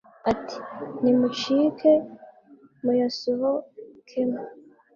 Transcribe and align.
ati 0.31 0.57
ni 1.01 1.11
mucike 1.19 1.91
muyasohokemo 2.83 4.41